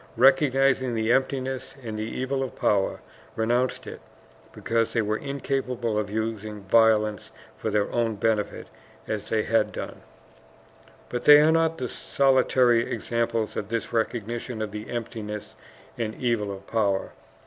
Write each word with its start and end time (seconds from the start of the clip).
recognizing 0.17 0.95
the 0.95 1.11
emptiness 1.13 1.75
and 1.83 1.99
the 1.99 2.01
evil 2.01 2.41
of 2.41 2.55
power, 2.55 3.01
renounced 3.35 3.85
it 3.85 4.01
because 4.51 4.93
they 4.93 5.01
were 5.03 5.19
incapable 5.19 5.95
of 5.95 6.09
using 6.09 6.61
violence 6.63 7.29
for 7.55 7.69
their 7.69 7.87
own 7.91 8.15
benefit 8.15 8.65
as 9.05 9.29
they 9.29 9.43
had 9.43 9.71
done. 9.71 10.01
But 11.09 11.25
they 11.25 11.39
are 11.39 11.51
not 11.51 11.77
the 11.77 11.87
solitary 11.87 12.91
examples 12.91 13.55
of 13.55 13.69
this 13.69 13.93
recognition 13.93 14.59
of 14.59 14.71
the 14.71 14.89
emptiness 14.89 15.53
and 15.99 16.15
evil 16.15 16.51
of 16.51 16.65
power. 16.65 17.11